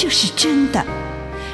[0.00, 0.80] 这是真的。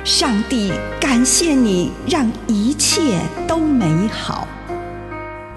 [0.05, 4.47] 上帝感谢你，让一切都美好。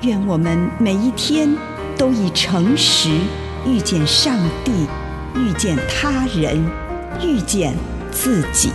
[0.04, 1.54] 愿我们每一天
[1.98, 3.10] 都以诚实
[3.66, 4.88] 遇见上帝，
[5.36, 6.66] 遇见他人，
[7.22, 7.76] 遇见
[8.10, 8.72] 自己。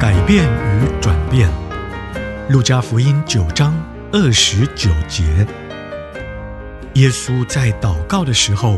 [0.00, 1.48] 改变与转变，
[2.48, 3.72] 路加福音九章
[4.10, 5.46] 二十九节，
[6.98, 8.76] 耶稣在祷告的时候，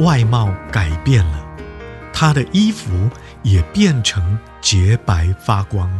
[0.00, 1.56] 外貌改变了，
[2.12, 3.10] 他的衣服
[3.42, 5.90] 也变成洁白发光。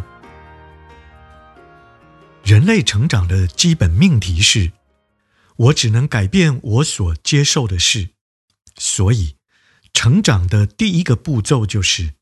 [2.45, 4.73] 人类成长的基本命题是：
[5.57, 8.11] 我只能改变我所接受的事，
[8.77, 9.37] 所以
[9.95, 12.17] 成长的第一个步骤就是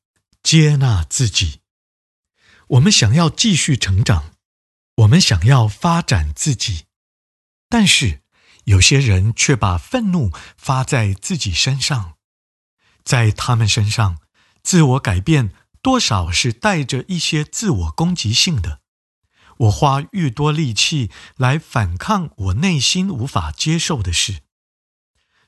[0.45, 1.59] 接纳自己。
[2.69, 4.31] 我们想要继续成长，
[4.99, 6.85] 我们想要发展自己，
[7.69, 8.20] 但是
[8.71, 12.15] 有些人却把愤怒发在自己身上，
[13.03, 14.19] 在他们身上，
[14.63, 18.81] 自我改变多少是带着一些自我攻击性的。
[19.59, 24.43] 我花愈多力气来反抗我内心无法接受的事，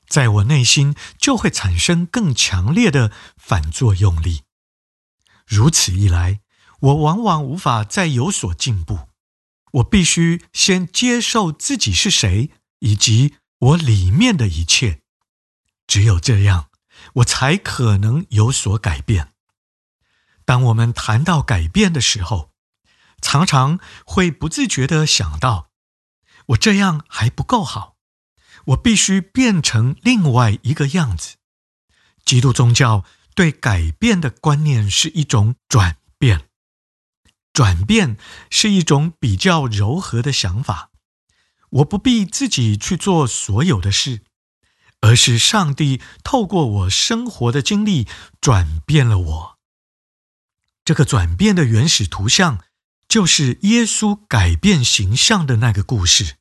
[0.05, 4.41] 在我内心就会产生更强烈的反作用力。
[5.47, 6.41] 如此一来，
[6.81, 9.07] 我往往无法再有所进步，
[9.71, 12.51] 我必须先接受自己是谁，
[12.83, 14.99] 以及我里面的一切。
[15.87, 16.69] 只有这样，
[17.15, 19.31] 我才可能有所改变。
[20.43, 22.51] 当我们谈到改变的时候，
[23.21, 25.69] 常常会不自觉地想到：
[26.47, 27.95] 我这样还不够好，
[28.65, 31.37] 我必须变成另外一个样子。
[32.25, 36.49] 基督宗教对改变的观念是一种转变。
[37.53, 38.17] 转变
[38.49, 40.89] 是一种比较柔和的想法，
[41.73, 44.21] 我不必自己去做所有的事，
[45.01, 48.07] 而是上帝透过我生活的经历
[48.39, 49.59] 转变了我。
[50.85, 52.63] 这个转变的原始图像，
[53.07, 56.35] 就是耶稣改变形象的那个故事。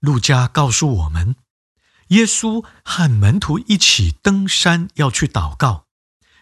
[0.00, 1.36] 路加告诉我们，
[2.08, 5.86] 耶稣和门徒一起登山要去祷告，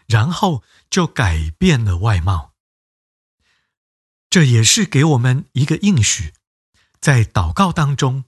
[0.07, 2.51] 然后就改变了外貌。
[4.29, 6.33] 这也是给我们一个应许，
[7.03, 8.23] 在祷告当中，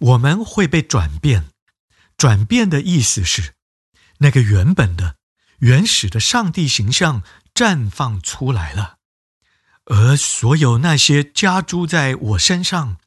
[0.00, 1.46] 我们会被转变。
[2.18, 3.54] 转变的意思是，
[4.18, 5.16] 那个原本的、
[5.60, 7.22] 原始的上帝形象
[7.54, 8.98] 绽放出来了，
[9.86, 12.98] 而所有那些加诸在我身上、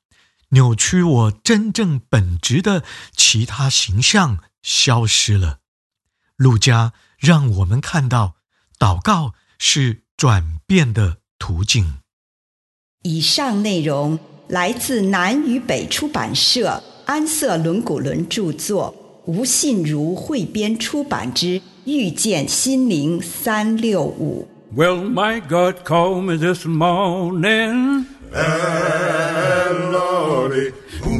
[0.50, 2.84] 扭曲我真正本质的
[3.16, 5.60] 其他形象消失了。
[6.36, 8.38] 路加让我们看到，
[8.80, 12.00] 祷告是转变的途径。
[13.04, 14.20] 以上内容
[14.51, 18.95] 来自南与北出版社安瑟伦古伦着作，
[19.25, 24.47] 吴信如汇编出版之《遇见心灵三六五》。
[24.77, 28.07] Well, my God called me this morning.
[28.33, 30.73] And Lordy,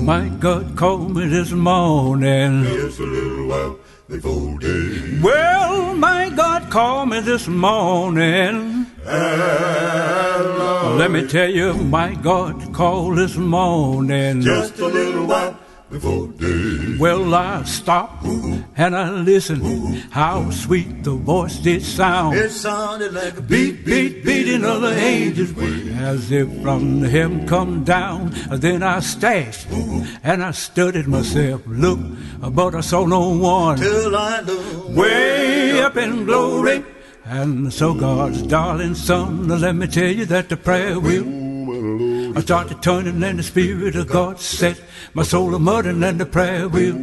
[0.03, 2.65] my God called me this morning.
[2.65, 3.77] Just a little while
[4.09, 5.21] before day.
[5.23, 8.80] Well, my God called me this morning.
[10.98, 14.42] Let me tell you, my God called this morning.
[14.42, 15.58] Just a little while
[15.90, 16.98] before day.
[17.00, 18.26] Well, I stopped
[18.78, 20.04] and I listened.
[20.12, 22.38] How sweet the voice did sound.
[22.38, 25.52] It sounded like a beat, beat, beating of the angels
[25.98, 28.32] as if from heaven come down.
[28.52, 29.68] Then I stashed
[30.24, 31.64] and I studied myself.
[31.66, 32.00] Look,
[32.40, 33.78] but I saw no one.
[33.80, 36.84] Till I looked way up in glory.
[37.26, 42.82] And so, God's darling son, let me tell you that the prayer wheel I started
[42.82, 44.82] turning, and the Spirit of God set
[45.14, 46.96] my soul a muttering, and the prayer wheel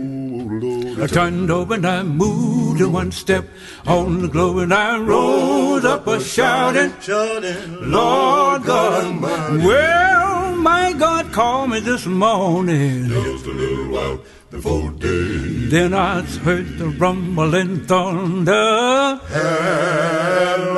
[1.02, 3.46] I turned over and I moved one step.
[3.86, 11.32] On the globe, and I rose up a shouting, shouting, Lord God, well, my God
[11.32, 13.08] called me this morning.
[13.08, 15.68] Just a little while before day.
[15.68, 19.20] Then I heard the rumbling thunder.
[19.32, 20.68] And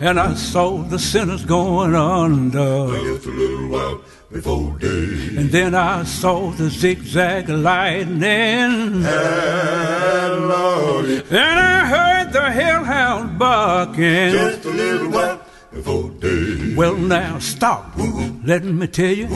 [0.00, 2.88] and I saw the sinners going under.
[3.04, 5.36] Just a little while before day.
[5.38, 9.04] And then I saw the zigzag lightning.
[11.32, 14.32] And I heard the hellhound barking.
[14.32, 15.43] just a little while.
[16.76, 17.92] Well, now stop.
[18.44, 19.26] Let me tell you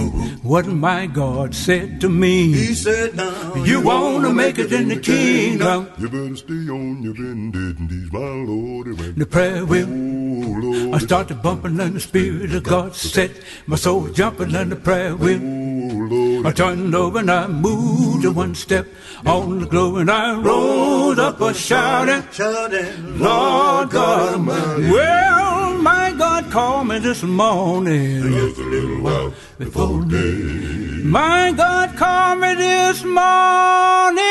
[0.43, 2.53] what my God said to me.
[2.53, 5.89] He said, now You wanna make it in the kingdom.
[5.99, 8.87] You better stay on your bended knees, my Lord.
[9.17, 9.89] The prayer wheel.
[9.89, 10.95] Oh, Lord.
[10.95, 13.31] I started bumping and the Spirit of God set
[13.67, 15.41] my soul jumping and the prayer wheel.
[15.43, 18.87] Oh, I turned over and I moved to one step
[19.27, 22.23] on the globe and I rose up a shouting,
[23.19, 24.91] Lord God Almighty.
[24.91, 25.38] Well,
[26.51, 28.23] called me this morning.
[28.23, 31.03] Just a little while before day.
[31.05, 34.25] My God called me this morning.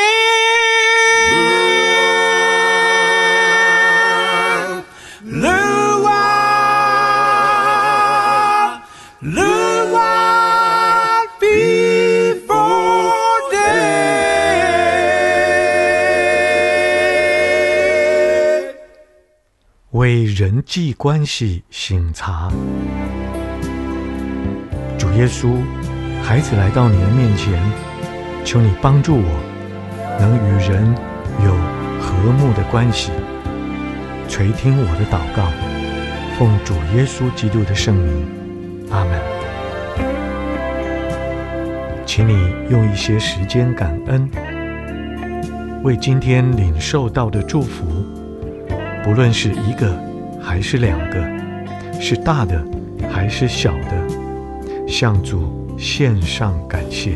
[20.38, 22.48] 人际关系醒察。
[24.96, 25.56] 主耶稣，
[26.22, 27.60] 孩子来到你的面前，
[28.44, 29.40] 求你帮助我，
[30.20, 30.94] 能与人
[31.44, 31.50] 有
[32.00, 33.10] 和睦的关系。
[34.28, 35.50] 垂听我的祷告，
[36.38, 38.24] 奉主耶稣基督的圣名，
[38.92, 39.20] 阿门。
[42.06, 44.30] 请你用一些时间感恩，
[45.82, 47.84] 为今天领受到的祝福。
[49.02, 49.98] 不论是一个
[50.42, 52.64] 还是两个，是大的
[53.10, 57.12] 还是小的，向主献上感谢。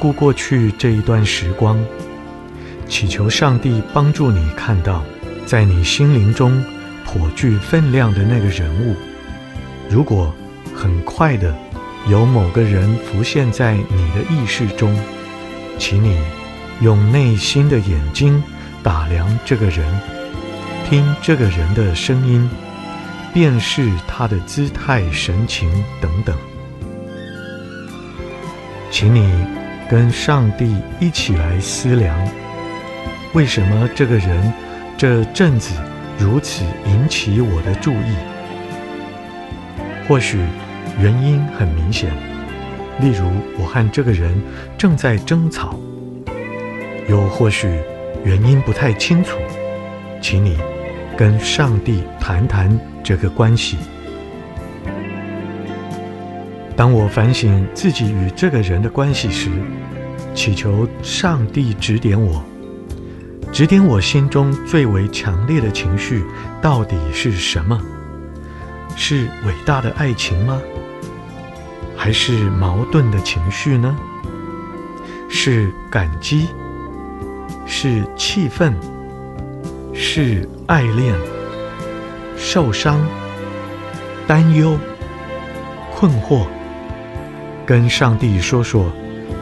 [0.00, 1.78] 顾过去这一段时光，
[2.88, 5.04] 祈求上帝帮助你看到，
[5.44, 6.64] 在你心灵中
[7.04, 8.96] 颇具分量的那个人物。
[9.90, 10.34] 如果
[10.74, 11.54] 很快的
[12.08, 14.98] 有某个人浮现在你的意识中，
[15.78, 16.18] 请你
[16.80, 18.42] 用内心的眼睛
[18.82, 19.86] 打量这个人，
[20.88, 22.48] 听这个人的声音，
[23.34, 25.70] 辨识他的姿态、神情
[26.00, 26.34] 等等。
[28.90, 29.30] 请你
[29.90, 32.16] 跟上帝一起来思量，
[33.32, 34.52] 为什么这个人
[34.96, 35.74] 这阵子
[36.16, 38.14] 如此引起我的注意？
[40.06, 40.38] 或许
[41.00, 42.08] 原因很明显，
[43.00, 43.28] 例如
[43.58, 44.40] 我和这个人
[44.78, 45.70] 正在争吵；
[47.08, 47.68] 又或许
[48.24, 49.38] 原因不太清楚，
[50.20, 50.56] 请你
[51.16, 53.76] 跟上帝谈谈这个关系。
[56.80, 59.50] 当我反省自己与这个人的关系时，
[60.34, 62.42] 祈求上帝指点我，
[63.52, 66.24] 指点我心中最为强烈的情绪
[66.62, 67.78] 到底是什么？
[68.96, 70.58] 是伟大的爱情吗？
[71.98, 73.94] 还是矛盾的情绪呢？
[75.28, 76.48] 是感激？
[77.66, 78.74] 是气愤？
[79.92, 81.14] 是爱恋？
[82.38, 83.06] 受伤？
[84.26, 84.78] 担忧？
[85.92, 86.46] 困惑？
[87.70, 88.90] 跟上帝说说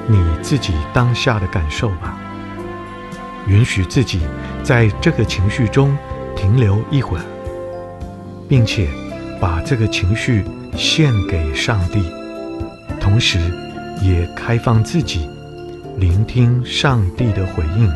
[0.07, 2.19] 你自己当下的感受吧，
[3.47, 4.21] 允许自己
[4.63, 5.97] 在这个情绪中
[6.37, 7.25] 停留一会儿，
[8.47, 8.87] 并且
[9.41, 10.45] 把这个情绪
[10.77, 12.05] 献给上帝，
[13.01, 13.39] 同时
[14.03, 15.27] 也开放自己，
[15.97, 17.91] 聆听上帝的回应，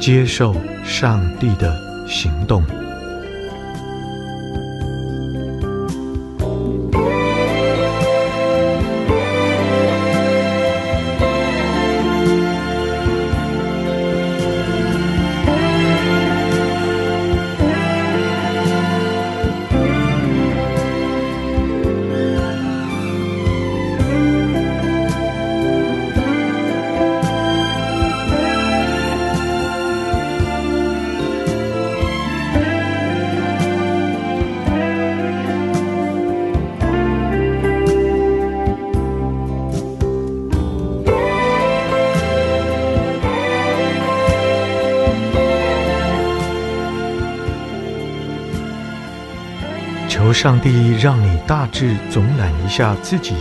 [0.00, 0.54] 接受
[0.84, 1.76] 上帝的
[2.06, 2.62] 行动。
[50.30, 53.34] 求上帝让你大致总览一下自己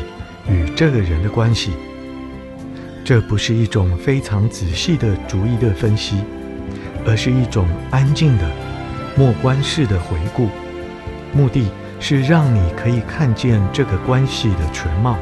[0.49, 1.69] 与这个人的关系，
[3.05, 6.19] 这不是一种非常仔细的逐一的分析，
[7.05, 8.49] 而是一种安静的
[9.15, 10.49] 默观式的回顾，
[11.31, 11.69] 目的
[11.99, 15.15] 是让你可以看见这个关系的全貌，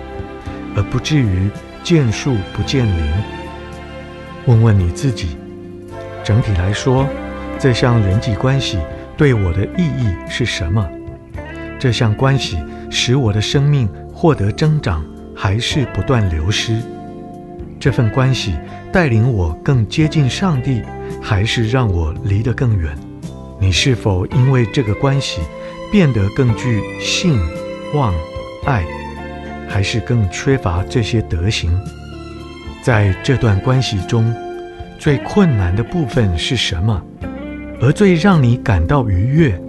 [0.73, 1.49] 而不至于
[1.83, 3.11] 见树不见林。
[4.45, 5.35] 问问你自己，
[6.23, 7.05] 整体来说，
[7.59, 8.77] 这项人际关系
[9.17, 10.89] 对我的意义是什么？
[11.79, 12.57] 这项关系
[12.89, 15.05] 使我的生命获得增长，
[15.35, 16.81] 还是不断流失？
[17.79, 18.55] 这份关系
[18.91, 20.81] 带领我更接近上帝，
[21.21, 22.97] 还是让我离得更远？
[23.59, 25.41] 你是否因为这个关系
[25.91, 27.39] 变得更具信、
[27.93, 28.13] 望、
[28.65, 28.83] 爱，
[29.67, 31.71] 还是更缺乏这些德行？
[32.81, 34.33] 在这段关系中，
[34.97, 37.01] 最困难的部分是什么？
[37.79, 39.61] 而最让你感到愉悦、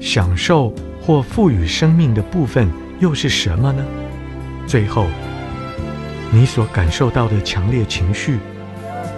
[0.00, 3.84] 享受或赋予生命的部分又是什么呢？
[4.66, 5.06] 最后。
[6.32, 8.38] 你所感受到的强烈情绪，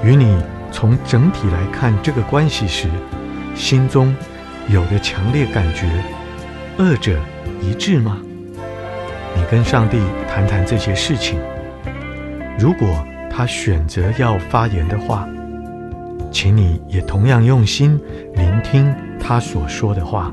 [0.03, 0.35] 与你
[0.71, 2.89] 从整体来看这个关系时，
[3.55, 4.17] 心中
[4.67, 5.87] 有的强烈感觉，
[6.79, 7.21] 二者
[7.61, 8.19] 一致吗？
[9.37, 11.39] 你跟上帝谈谈这些事情。
[12.59, 15.29] 如果他选择要发言的话，
[16.31, 18.01] 请你也同样用心
[18.37, 20.33] 聆听他所说的话。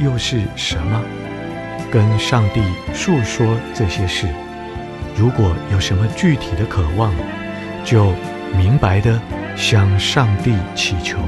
[0.00, 1.00] 又是什么？
[1.92, 2.62] 跟上帝
[2.94, 4.26] 述说这些事。
[5.16, 7.12] 如果有什么具体的渴望，
[7.84, 8.14] 就
[8.56, 9.20] 明白的
[9.56, 11.18] 向上帝祈求。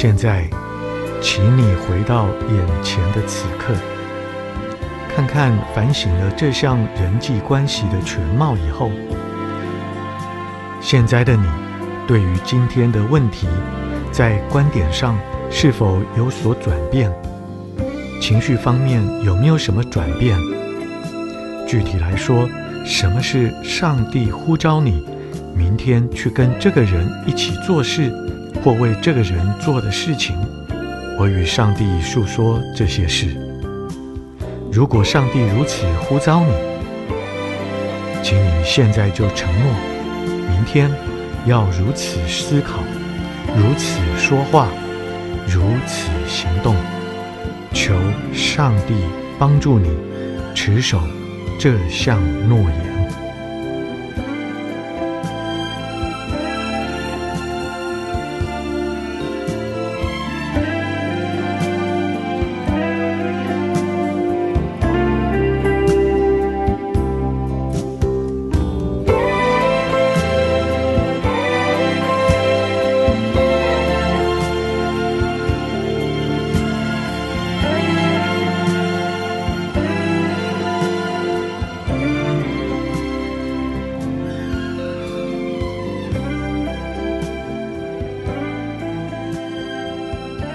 [0.00, 0.48] 现在，
[1.20, 3.74] 请你回到眼前的此刻，
[5.12, 8.92] 看看反省了这项人际关系的全貌以后，
[10.80, 11.48] 现在的你
[12.06, 13.48] 对于今天的问题，
[14.12, 15.18] 在观点上
[15.50, 17.12] 是否有所转变？
[18.20, 20.38] 情绪方面有没有什么转变？
[21.66, 22.48] 具体来说，
[22.86, 25.04] 什么是上帝呼召你
[25.56, 28.14] 明天去跟这个人一起做事？
[28.68, 30.36] 或为这个人做的事情，
[31.18, 33.28] 我与上帝诉说这些事。
[34.70, 36.52] 如果上帝如此呼召你，
[38.22, 39.72] 请你现在就承诺，
[40.50, 40.90] 明天
[41.46, 42.80] 要如此思考，
[43.56, 44.68] 如此说话，
[45.46, 46.76] 如此行动。
[47.72, 47.94] 求
[48.34, 48.92] 上帝
[49.38, 49.88] 帮助你
[50.54, 51.00] 持守
[51.58, 52.87] 这项诺言。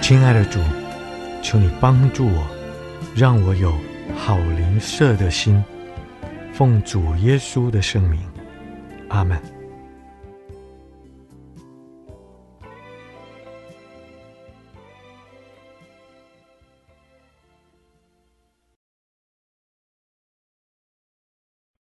[0.03, 0.59] 亲爱的主，
[1.41, 2.45] 求你帮助我，
[3.15, 3.73] 让我有
[4.17, 5.63] 好灵舍的心，
[6.51, 8.19] 奉主耶稣的圣名，
[9.07, 9.62] 阿门。